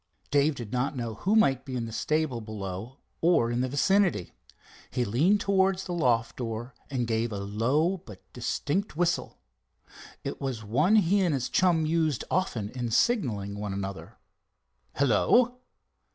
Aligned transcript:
Dave 0.31 0.55
did 0.55 0.73
not 0.73 0.95
know 0.95 1.13
who 1.13 1.35
might 1.35 1.63
be 1.63 1.75
in 1.75 1.85
the 1.85 1.91
stable 1.91 2.41
below 2.41 2.97
or 3.21 3.51
in 3.51 3.61
the 3.61 3.69
vicinity. 3.69 4.33
He 4.89 5.05
leaned 5.05 5.41
towards 5.41 5.83
the 5.83 5.93
loft 5.93 6.37
door 6.37 6.73
and 6.89 7.05
gave 7.05 7.31
a 7.31 7.37
low 7.37 7.97
but 7.97 8.23
distinct 8.33 8.97
whistle. 8.97 9.37
It 10.23 10.41
was 10.41 10.63
one 10.63 10.95
he 10.95 11.21
and 11.21 11.35
his 11.35 11.49
chum 11.49 11.85
used 11.85 12.23
often 12.31 12.69
in 12.69 12.89
signalling 12.89 13.59
one 13.59 13.73
another. 13.73 14.17
"Hello!" 14.95 15.59